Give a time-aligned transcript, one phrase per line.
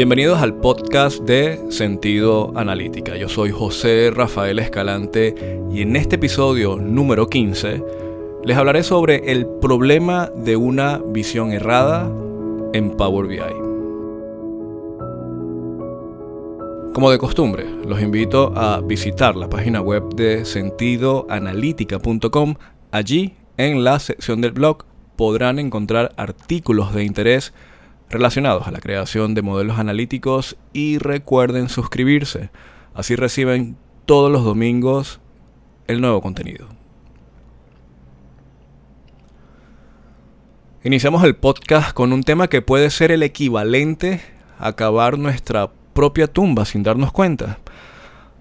[0.00, 3.18] Bienvenidos al podcast de Sentido Analítica.
[3.18, 7.84] Yo soy José Rafael Escalante y en este episodio número 15
[8.42, 12.10] les hablaré sobre el problema de una visión errada
[12.72, 13.40] en Power BI.
[16.94, 22.54] Como de costumbre, los invito a visitar la página web de sentidoanalítica.com.
[22.90, 24.86] Allí, en la sección del blog,
[25.16, 27.52] podrán encontrar artículos de interés
[28.10, 32.50] relacionados a la creación de modelos analíticos y recuerden suscribirse.
[32.92, 35.20] Así reciben todos los domingos
[35.86, 36.66] el nuevo contenido.
[40.82, 44.20] Iniciamos el podcast con un tema que puede ser el equivalente
[44.58, 47.58] a cavar nuestra propia tumba sin darnos cuenta.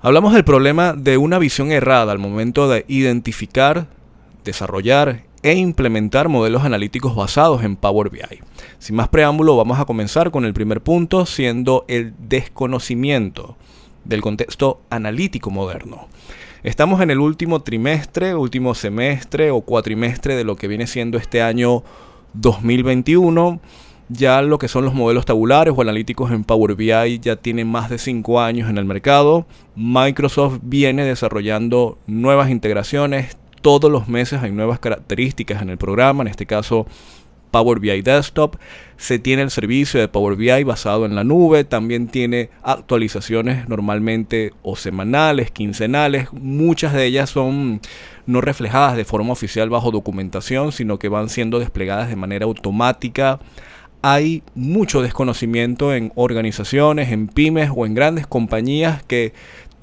[0.00, 3.86] Hablamos del problema de una visión errada al momento de identificar,
[4.44, 8.40] desarrollar e implementar modelos analíticos basados en Power BI.
[8.78, 13.58] Sin más preámbulo, vamos a comenzar con el primer punto, siendo el desconocimiento
[14.06, 16.08] del contexto analítico moderno.
[16.62, 21.42] Estamos en el último trimestre, último semestre o cuatrimestre de lo que viene siendo este
[21.42, 21.84] año
[22.32, 23.60] 2021.
[24.08, 27.90] Ya lo que son los modelos tabulares o analíticos en Power BI ya tienen más
[27.90, 29.46] de 5 años en el mercado.
[29.76, 36.28] Microsoft viene desarrollando nuevas integraciones, todos los meses hay nuevas características en el programa, en
[36.28, 36.86] este caso
[37.50, 38.56] Power BI Desktop.
[38.98, 41.64] Se tiene el servicio de Power BI basado en la nube.
[41.64, 46.30] También tiene actualizaciones normalmente o semanales, quincenales.
[46.34, 47.80] Muchas de ellas son
[48.26, 53.40] no reflejadas de forma oficial bajo documentación, sino que van siendo desplegadas de manera automática.
[54.02, 59.32] Hay mucho desconocimiento en organizaciones, en pymes o en grandes compañías que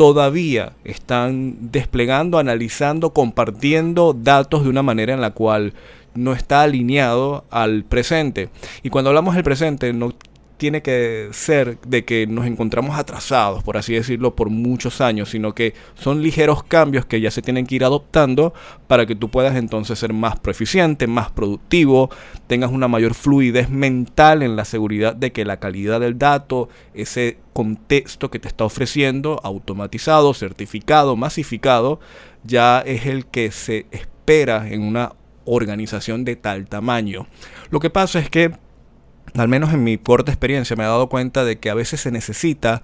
[0.00, 5.74] todavía están desplegando, analizando, compartiendo datos de una manera en la cual
[6.14, 8.48] no está alineado al presente.
[8.82, 10.14] Y cuando hablamos del presente, no
[10.60, 15.54] tiene que ser de que nos encontramos atrasados, por así decirlo, por muchos años, sino
[15.54, 18.52] que son ligeros cambios que ya se tienen que ir adoptando
[18.86, 22.10] para que tú puedas entonces ser más proeficiente, más productivo,
[22.46, 27.38] tengas una mayor fluidez mental en la seguridad de que la calidad del dato, ese
[27.54, 32.00] contexto que te está ofreciendo, automatizado, certificado, masificado,
[32.44, 35.14] ya es el que se espera en una
[35.46, 37.26] organización de tal tamaño.
[37.70, 38.52] Lo que pasa es que
[39.34, 42.10] al menos en mi corta experiencia, me he dado cuenta de que a veces se
[42.10, 42.82] necesita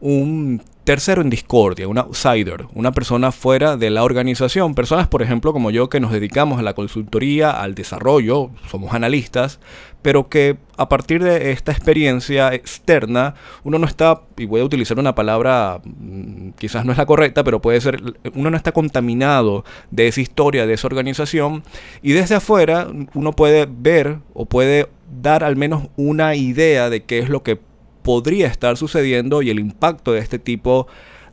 [0.00, 4.74] un tercero en discordia, un outsider, una persona fuera de la organización.
[4.74, 9.58] Personas, por ejemplo, como yo, que nos dedicamos a la consultoría, al desarrollo, somos analistas,
[10.02, 14.96] pero que a partir de esta experiencia externa, uno no está, y voy a utilizar
[15.00, 18.00] una palabra, mm, quizás no es la correcta, pero puede ser,
[18.34, 21.64] uno no está contaminado de esa historia, de esa organización,
[22.00, 27.18] y desde afuera uno puede ver o puede dar al menos una idea de qué
[27.18, 27.58] es lo que
[28.02, 30.86] podría estar sucediendo y el impacto de este tipo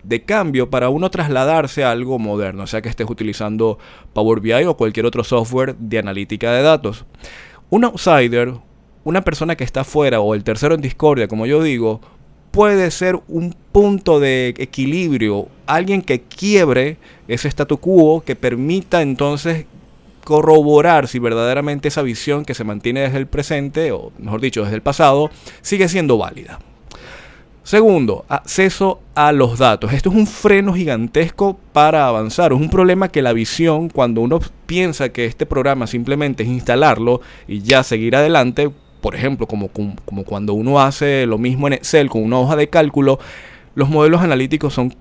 [0.03, 3.77] de cambio para uno trasladarse a algo moderno, sea que estés utilizando
[4.13, 7.05] Power BI o cualquier otro software de analítica de datos.
[7.69, 8.53] Un outsider,
[9.03, 12.01] una persona que está fuera o el tercero en discordia, como yo digo,
[12.51, 16.97] puede ser un punto de equilibrio, alguien que quiebre
[17.27, 19.65] ese statu quo, que permita entonces
[20.23, 24.75] corroborar si verdaderamente esa visión que se mantiene desde el presente, o mejor dicho, desde
[24.75, 25.29] el pasado,
[25.61, 26.59] sigue siendo válida.
[27.63, 29.93] Segundo, acceso a los datos.
[29.93, 32.51] Esto es un freno gigantesco para avanzar.
[32.51, 37.21] Es un problema que la visión, cuando uno piensa que este programa simplemente es instalarlo
[37.47, 38.69] y ya seguir adelante,
[38.99, 39.69] por ejemplo, como,
[40.25, 43.17] cuando uno hace lo mismo en Excel con una hoja de cálculo,
[43.75, 44.93] los modelos analíticos son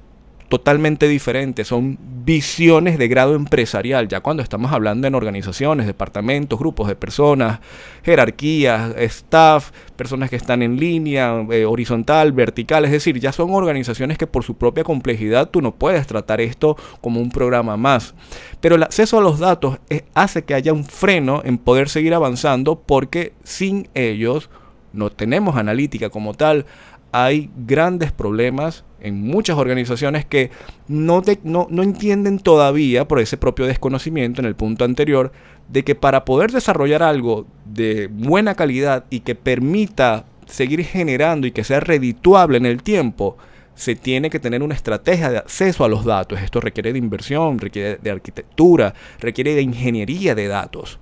[0.52, 1.96] totalmente diferentes, son
[2.26, 7.60] visiones de grado empresarial, ya cuando estamos hablando en organizaciones, departamentos, grupos de personas,
[8.02, 14.18] jerarquías, staff, personas que están en línea, eh, horizontal, vertical, es decir, ya son organizaciones
[14.18, 18.14] que por su propia complejidad tú no puedes tratar esto como un programa más.
[18.60, 22.12] Pero el acceso a los datos eh, hace que haya un freno en poder seguir
[22.12, 24.50] avanzando porque sin ellos
[24.92, 26.66] no tenemos analítica como tal,
[27.12, 30.50] hay grandes problemas en muchas organizaciones que
[30.88, 35.32] no, no, entienden todavía por ese propio desconocimiento en el punto anterior
[35.68, 41.52] de que para poder desarrollar algo de buena calidad y que permita seguir generando y
[41.52, 43.36] que sea redituable en el tiempo,
[43.74, 46.40] se tiene que tener una estrategia de acceso a los datos.
[46.40, 50.98] Esto requiere de inversión, requiere de arquitectura, requiere de ingeniería de datos.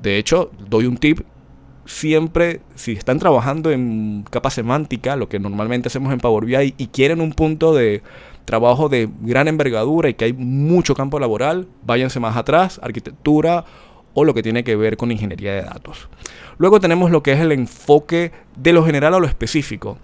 [0.00, 1.20] De hecho, doy un tip
[1.86, 6.86] siempre, si están trabajando en capa semántica, lo que normalmente hacemos en Power BI, y
[6.88, 8.02] quieren un punto de
[8.44, 13.64] trabajo de gran envergadura y que hay mucho campo laboral, váyanse más atrás, arquitectura
[14.12, 16.08] o lo que tiene que ver con ingeniería de datos.
[16.58, 19.98] Luego tenemos lo que es el enfoque de lo general a lo específico.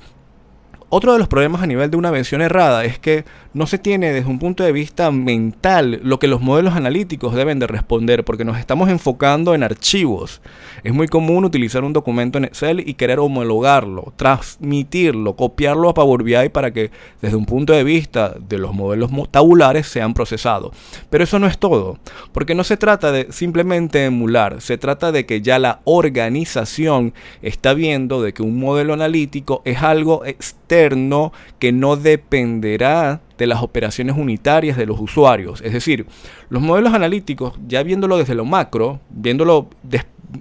[0.91, 4.13] Otro de los problemas a nivel de una visión errada es que no se tiene
[4.13, 8.45] desde un punto de vista mental lo que los modelos analíticos deben de responder, porque
[8.45, 10.41] nos estamos enfocando en archivos.
[10.83, 16.25] Es muy común utilizar un documento en Excel y querer homologarlo, transmitirlo, copiarlo a Power
[16.25, 16.91] BI para que
[17.23, 20.75] desde un punto de vista de los modelos tabulares sean procesados.
[21.09, 21.99] Pero eso no es todo,
[22.33, 27.75] porque no se trata de simplemente emular, se trata de que ya la organización está
[27.75, 30.60] viendo de que un modelo analítico es algo externo
[31.59, 35.61] que no dependerá de las operaciones unitarias de los usuarios.
[35.63, 36.07] Es decir,
[36.49, 39.69] los modelos analíticos, ya viéndolo desde lo macro, viéndolo,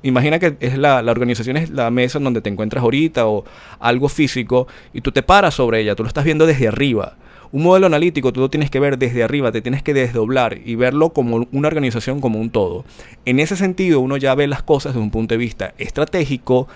[0.04, 3.44] imagina que es la, la, organización es la mesa en donde te encuentras ahorita o
[3.80, 7.16] algo físico y tú te paras sobre ella, tú lo estás viendo desde arriba.
[7.52, 10.76] Un modelo analítico tú lo tienes que ver desde arriba, te tienes que desdoblar y
[10.76, 12.86] verlo como una organización como un todo.
[13.26, 16.68] En ese sentido, uno ya ve las cosas desde un punto de vista estratégico,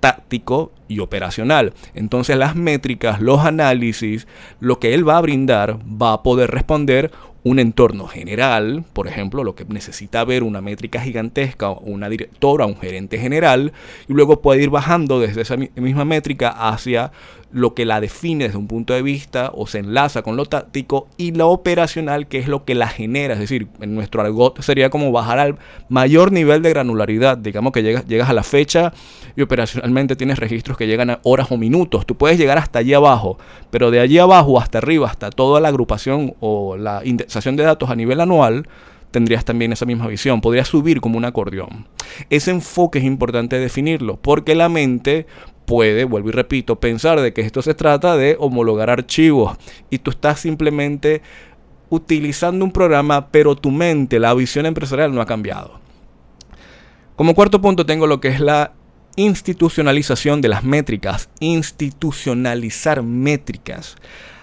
[0.00, 1.72] táctico y operacional.
[1.94, 4.26] Entonces las métricas, los análisis,
[4.60, 7.10] lo que él va a brindar va a poder responder
[7.46, 12.76] un entorno general, por ejemplo, lo que necesita ver una métrica gigantesca, una directora, un
[12.76, 13.72] gerente general,
[14.08, 17.12] y luego puede ir bajando desde esa misma métrica hacia
[17.52, 21.08] lo que la define desde un punto de vista o se enlaza con lo táctico
[21.16, 23.34] y lo operacional que es lo que la genera.
[23.34, 25.56] Es decir, en nuestro argot sería como bajar al
[25.88, 27.38] mayor nivel de granularidad.
[27.38, 28.92] Digamos que llegas, llegas a la fecha
[29.36, 32.06] y operacionalmente tienes registros que llegan a horas o minutos.
[32.06, 33.38] Tú puedes llegar hasta allí abajo,
[33.70, 37.90] pero de allí abajo hasta arriba, hasta toda la agrupación o la indexación de datos
[37.90, 38.68] a nivel anual,
[39.10, 40.40] tendrías también esa misma visión.
[40.40, 41.86] Podrías subir como un acordeón.
[42.30, 45.26] Ese enfoque es importante definirlo, porque la mente
[45.66, 49.56] puede, vuelvo y repito, pensar de que esto se trata de homologar archivos
[49.90, 51.22] y tú estás simplemente
[51.90, 55.80] utilizando un programa, pero tu mente, la visión empresarial no ha cambiado.
[57.16, 58.72] Como cuarto punto tengo lo que es la
[59.16, 63.96] institucionalización de las métricas, institucionalizar métricas.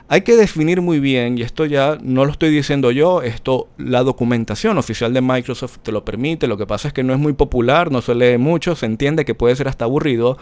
[0.10, 4.04] Hay que definir muy bien, y esto ya no lo estoy diciendo yo, esto la
[4.04, 7.34] documentación oficial de Microsoft te lo permite, lo que pasa es que no es muy
[7.34, 10.38] popular, no se lee mucho, se entiende que puede ser hasta aburrido,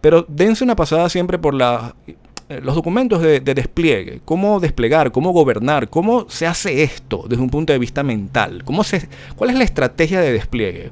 [0.00, 2.14] pero dense una pasada siempre por la, eh,
[2.62, 7.72] los documentos de, despliegue, cómo desplegar, cómo gobernar, cómo se hace esto desde un punto
[7.72, 10.90] de vista mental, cuál es la estrategia de despliegue.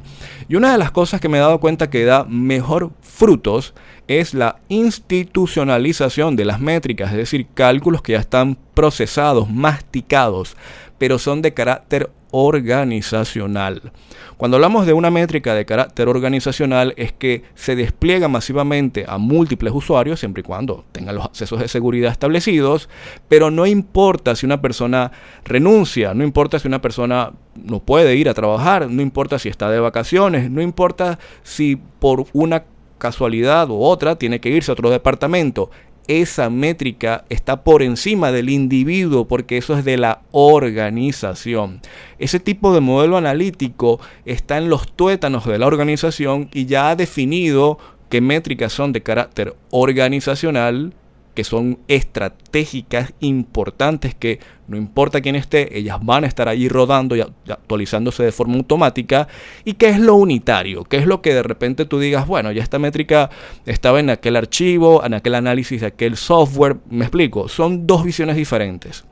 [0.49, 3.75] Y una de las cosas que me he dado cuenta que da mejor frutos
[4.07, 10.57] es la institucionalización de las métricas, es decir, cálculos que ya están procesados, masticados,
[10.97, 13.93] pero son de carácter organizacional.
[14.37, 19.73] Cuando hablamos de una métrica de carácter organizacional es que se despliega masivamente a múltiples
[19.75, 22.89] usuarios siempre y cuando tengan los accesos de seguridad establecidos,
[23.29, 25.11] pero no importa si una persona
[25.45, 29.71] renuncia, no importa si una persona no puede ir a trabajar, no importa si está
[29.71, 32.65] de vacaciones, no importa si por una
[32.99, 35.71] casualidad u otra tiene que irse a otro departamento
[36.09, 41.81] esa métrica está por encima del individuo porque eso es de la organización.
[42.19, 46.97] Ese tipo de modelo analítico está en los tuétanos de la organización y ya ha
[46.97, 47.79] definido
[48.09, 50.95] qué métricas son de carácter organizacional
[51.39, 57.15] que son estratégicas, importantes, que no importa quién esté, ellas van a estar allí rodando
[57.15, 59.29] y actualizándose de forma automática.
[59.65, 60.83] ¿Y qué es lo unitario?
[60.83, 63.31] ¿Qué es lo que de repente tú digas, bueno, ya esta métrica
[63.67, 66.79] estaba en aquel archivo, en aquel análisis de aquel software?
[66.91, 69.05] Me explico, son dos visiones diferentes.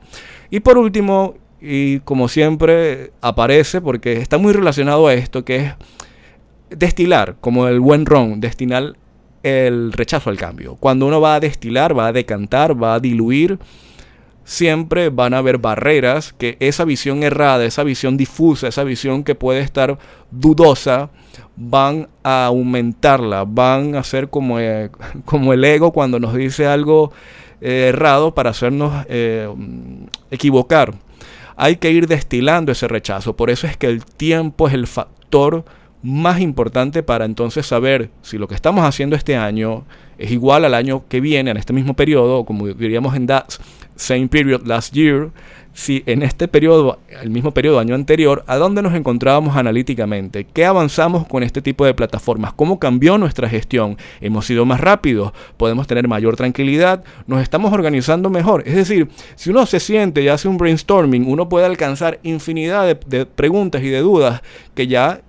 [0.51, 5.73] Y por último, y como siempre aparece, porque está muy relacionado a esto, que es
[6.71, 8.97] destilar, como el buen ron, destilar
[9.55, 10.75] el rechazo al cambio.
[10.75, 13.59] Cuando uno va a destilar, va a decantar, va a diluir,
[14.43, 19.35] siempre van a haber barreras que esa visión errada, esa visión difusa, esa visión que
[19.35, 19.97] puede estar
[20.31, 21.09] dudosa,
[21.57, 24.89] van a aumentarla, van a ser como, eh,
[25.25, 27.11] como el ego cuando nos dice algo
[27.59, 29.49] eh, errado para hacernos eh,
[30.31, 30.93] equivocar.
[31.55, 35.65] Hay que ir destilando ese rechazo, por eso es que el tiempo es el factor
[36.07, 39.83] más importante para entonces saber si lo que estamos haciendo este año
[40.17, 43.45] es igual al año que viene, en este mismo periodo, o como diríamos en that
[43.97, 45.31] same period last year,
[45.73, 50.65] si en este periodo, el mismo periodo año anterior, a dónde nos encontrábamos analíticamente, qué
[50.65, 55.87] avanzamos con este tipo de plataformas, cómo cambió nuestra gestión, hemos sido más rápidos, podemos
[55.87, 58.63] tener mayor tranquilidad, nos estamos organizando mejor.
[58.65, 62.97] Es decir, si uno se siente y hace un brainstorming, uno puede alcanzar infinidad de,
[63.05, 64.41] de preguntas y de dudas
[64.73, 65.21] que ya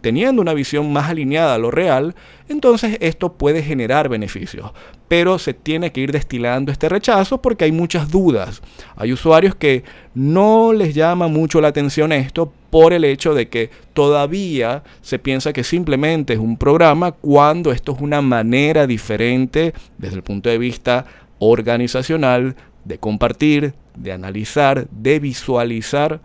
[0.00, 2.14] teniendo una visión más alineada a lo real,
[2.48, 4.72] entonces esto puede generar beneficios.
[5.08, 8.60] Pero se tiene que ir destilando este rechazo porque hay muchas dudas.
[8.96, 13.70] Hay usuarios que no les llama mucho la atención esto por el hecho de que
[13.92, 20.16] todavía se piensa que simplemente es un programa cuando esto es una manera diferente desde
[20.16, 21.06] el punto de vista
[21.38, 26.20] organizacional, de compartir, de analizar, de visualizar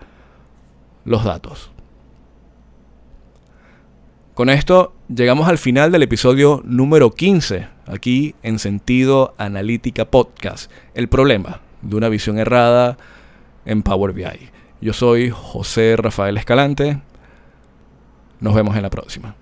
[1.06, 1.72] los datos.
[4.38, 11.08] Con esto llegamos al final del episodio número 15, aquí en Sentido Analítica Podcast, el
[11.08, 13.00] problema de una visión errada
[13.65, 14.51] en Power BI.
[14.79, 17.00] Yo soy José Rafael Escalante,
[18.39, 19.34] nos vemos en la próxima.